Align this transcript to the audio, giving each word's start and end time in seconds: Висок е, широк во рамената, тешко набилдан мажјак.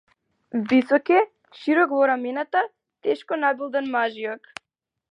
Висок 0.71 1.09
е, 1.17 1.19
широк 1.59 1.95
во 1.97 2.01
рамената, 2.13 2.65
тешко 3.07 3.41
набилдан 3.47 3.95
мажјак. 3.99 4.55